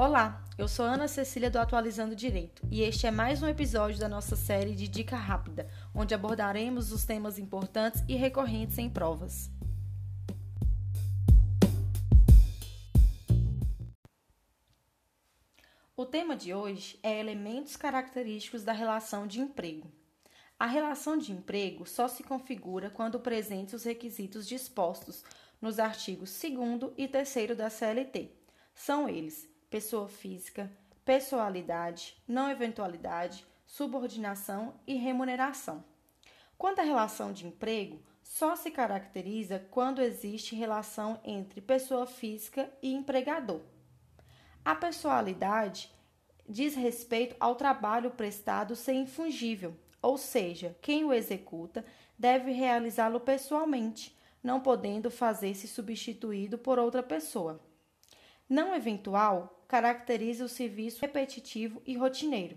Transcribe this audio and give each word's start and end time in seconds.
Olá, 0.00 0.44
eu 0.56 0.68
sou 0.68 0.84
Ana 0.84 1.08
Cecília 1.08 1.50
do 1.50 1.58
Atualizando 1.58 2.14
Direito 2.14 2.62
e 2.70 2.82
este 2.82 3.08
é 3.08 3.10
mais 3.10 3.42
um 3.42 3.48
episódio 3.48 3.98
da 3.98 4.08
nossa 4.08 4.36
série 4.36 4.72
de 4.76 4.86
Dica 4.86 5.16
Rápida, 5.16 5.68
onde 5.92 6.14
abordaremos 6.14 6.92
os 6.92 7.04
temas 7.04 7.36
importantes 7.36 8.04
e 8.06 8.14
recorrentes 8.14 8.78
em 8.78 8.88
provas. 8.88 9.50
O 15.96 16.06
tema 16.06 16.36
de 16.36 16.54
hoje 16.54 16.96
é 17.02 17.18
elementos 17.18 17.74
característicos 17.74 18.62
da 18.62 18.72
relação 18.72 19.26
de 19.26 19.40
emprego. 19.40 19.90
A 20.56 20.66
relação 20.66 21.18
de 21.18 21.32
emprego 21.32 21.84
só 21.84 22.06
se 22.06 22.22
configura 22.22 22.88
quando 22.88 23.18
presentes 23.18 23.74
os 23.74 23.82
requisitos 23.82 24.46
dispostos 24.46 25.24
nos 25.60 25.80
artigos 25.80 26.40
2 26.40 26.92
e 26.96 27.08
3 27.08 27.56
da 27.56 27.68
CLT. 27.68 28.30
São 28.72 29.08
eles 29.08 29.57
pessoa 29.70 30.08
física, 30.08 30.70
pessoalidade, 31.04 32.16
não 32.26 32.50
eventualidade, 32.50 33.44
subordinação 33.66 34.74
e 34.86 34.94
remuneração. 34.94 35.84
Quanto 36.56 36.80
à 36.80 36.82
relação 36.82 37.32
de 37.32 37.46
emprego, 37.46 38.02
só 38.22 38.56
se 38.56 38.70
caracteriza 38.70 39.58
quando 39.70 40.02
existe 40.02 40.54
relação 40.54 41.20
entre 41.24 41.60
pessoa 41.60 42.06
física 42.06 42.70
e 42.82 42.92
empregador. 42.92 43.60
A 44.64 44.74
pessoalidade 44.74 45.90
diz 46.46 46.74
respeito 46.74 47.36
ao 47.38 47.54
trabalho 47.54 48.10
prestado 48.10 48.74
ser 48.74 48.94
infungível, 48.94 49.76
ou 50.00 50.18
seja, 50.18 50.76
quem 50.80 51.04
o 51.04 51.12
executa 51.12 51.84
deve 52.18 52.52
realizá-lo 52.52 53.20
pessoalmente, 53.20 54.16
não 54.42 54.60
podendo 54.60 55.10
fazer-se 55.10 55.68
substituído 55.68 56.58
por 56.58 56.78
outra 56.78 57.02
pessoa. 57.02 57.60
Não 58.48 58.74
eventual 58.74 59.57
caracteriza 59.68 60.46
o 60.46 60.48
serviço 60.48 61.02
repetitivo 61.02 61.82
e 61.86 61.94
rotineiro. 61.94 62.56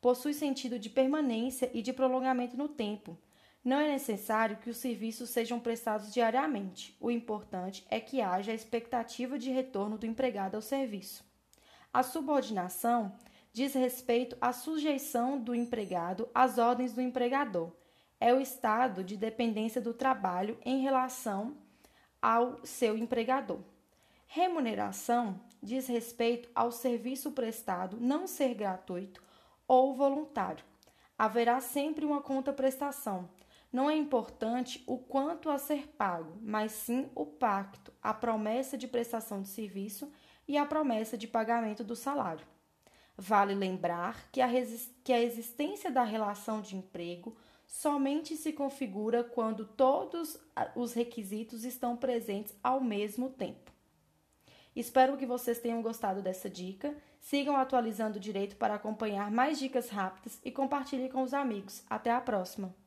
Possui 0.00 0.32
sentido 0.32 0.78
de 0.78 0.88
permanência 0.88 1.68
e 1.74 1.82
de 1.82 1.92
prolongamento 1.92 2.56
no 2.56 2.68
tempo. 2.68 3.18
Não 3.64 3.80
é 3.80 3.88
necessário 3.88 4.58
que 4.58 4.70
os 4.70 4.76
serviços 4.76 5.30
sejam 5.30 5.58
prestados 5.58 6.12
diariamente. 6.12 6.96
O 7.00 7.10
importante 7.10 7.84
é 7.90 7.98
que 7.98 8.20
haja 8.20 8.52
a 8.52 8.54
expectativa 8.54 9.38
de 9.38 9.50
retorno 9.50 9.98
do 9.98 10.06
empregado 10.06 10.54
ao 10.54 10.62
serviço. 10.62 11.24
A 11.92 12.02
subordinação 12.02 13.12
diz 13.52 13.74
respeito 13.74 14.36
à 14.40 14.52
sujeição 14.52 15.38
do 15.38 15.54
empregado 15.54 16.28
às 16.34 16.58
ordens 16.58 16.92
do 16.92 17.00
empregador. 17.00 17.72
É 18.20 18.32
o 18.32 18.40
estado 18.40 19.02
de 19.02 19.16
dependência 19.16 19.80
do 19.80 19.94
trabalho 19.94 20.58
em 20.64 20.82
relação 20.82 21.56
ao 22.20 22.64
seu 22.64 22.96
empregador. 22.96 23.60
Remuneração 24.36 25.40
diz 25.62 25.86
respeito 25.86 26.48
ao 26.56 26.72
serviço 26.72 27.30
prestado 27.30 27.98
não 28.00 28.26
ser 28.26 28.52
gratuito 28.52 29.22
ou 29.68 29.94
voluntário. 29.94 30.64
Haverá 31.16 31.60
sempre 31.60 32.04
uma 32.04 32.20
contraprestação. 32.20 33.30
Não 33.72 33.88
é 33.88 33.94
importante 33.94 34.82
o 34.88 34.98
quanto 34.98 35.48
a 35.48 35.56
ser 35.56 35.86
pago, 35.86 36.36
mas 36.42 36.72
sim 36.72 37.08
o 37.14 37.24
pacto, 37.24 37.92
a 38.02 38.12
promessa 38.12 38.76
de 38.76 38.88
prestação 38.88 39.40
de 39.40 39.46
serviço 39.46 40.10
e 40.48 40.58
a 40.58 40.66
promessa 40.66 41.16
de 41.16 41.28
pagamento 41.28 41.84
do 41.84 41.94
salário. 41.94 42.44
Vale 43.16 43.54
lembrar 43.54 44.28
que 44.32 44.40
a, 44.40 44.48
que 45.04 45.12
a 45.12 45.22
existência 45.22 45.92
da 45.92 46.02
relação 46.02 46.60
de 46.60 46.74
emprego 46.74 47.36
somente 47.68 48.36
se 48.36 48.52
configura 48.52 49.22
quando 49.22 49.64
todos 49.64 50.36
os 50.74 50.92
requisitos 50.92 51.62
estão 51.62 51.96
presentes 51.96 52.52
ao 52.64 52.80
mesmo 52.80 53.30
tempo. 53.30 53.73
Espero 54.74 55.16
que 55.16 55.26
vocês 55.26 55.58
tenham 55.58 55.80
gostado 55.80 56.20
dessa 56.20 56.50
dica. 56.50 56.94
Sigam 57.20 57.56
atualizando 57.56 58.18
o 58.18 58.20
direito 58.20 58.56
para 58.56 58.74
acompanhar 58.74 59.30
mais 59.30 59.58
dicas 59.58 59.88
rápidas 59.88 60.40
e 60.44 60.50
compartilhem 60.50 61.08
com 61.08 61.22
os 61.22 61.32
amigos. 61.32 61.84
Até 61.88 62.10
a 62.10 62.20
próxima! 62.20 62.83